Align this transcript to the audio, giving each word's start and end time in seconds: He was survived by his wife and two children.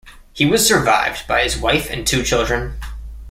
He 0.33 0.47
was 0.47 0.67
survived 0.67 1.27
by 1.27 1.43
his 1.43 1.59
wife 1.59 1.87
and 1.91 2.07
two 2.07 2.23
children. 2.23 2.73